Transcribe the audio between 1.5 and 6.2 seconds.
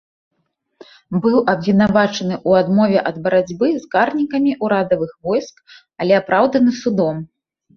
абвінавачаны ў адмове ад барацьбы з карнікамі ўрадавых войск, але